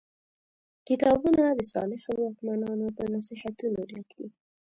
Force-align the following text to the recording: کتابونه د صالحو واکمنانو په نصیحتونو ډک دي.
کتابونه 0.87 1.43
د 1.53 1.61
صالحو 1.73 2.11
واکمنانو 2.23 2.87
په 2.97 3.03
نصیحتونو 3.13 3.79
ډک 3.91 4.09
دي. 4.17 4.27